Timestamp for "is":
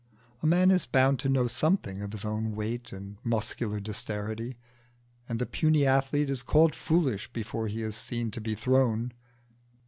0.71-0.87, 6.31-6.41, 7.83-7.95